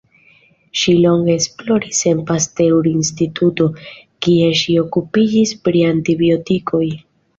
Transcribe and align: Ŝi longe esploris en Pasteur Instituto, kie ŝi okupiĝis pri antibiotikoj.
Ŝi 0.83 0.93
longe 1.01 1.35
esploris 1.39 1.99
en 2.11 2.23
Pasteur 2.31 2.89
Instituto, 2.93 3.67
kie 4.27 4.49
ŝi 4.63 4.79
okupiĝis 4.85 5.55
pri 5.69 5.85
antibiotikoj. 5.91 6.87